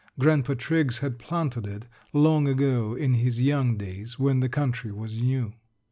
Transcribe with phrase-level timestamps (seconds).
[0.17, 5.13] Grandpa Triggs had planted it long ago in his young days when the country was
[5.21, 5.53] new.